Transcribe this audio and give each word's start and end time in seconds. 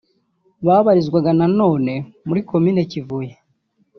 Babarizwaga 0.65 1.31
na 1.39 1.47
none 1.59 1.93
muri 2.27 2.39
Komini 2.49 2.81
Kivuye 2.91 3.33